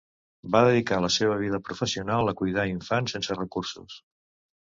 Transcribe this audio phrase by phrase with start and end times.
[0.53, 4.01] Va dedicar la seva vida professional a cuidar infants sense recursos.